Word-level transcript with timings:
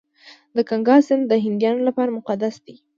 د 0.55 0.57
ګنګا 0.69 0.97
سیند 1.07 1.23
د 1.27 1.33
هندیانو 1.45 1.87
لپاره 1.89 2.15
مقدس 2.17 2.55
دی. 2.65 2.75